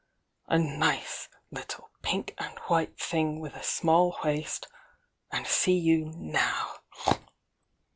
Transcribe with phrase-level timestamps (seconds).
[0.47, 4.67] —a nice little pink and white thing with a small waist,—
[5.31, 6.73] and see you now!"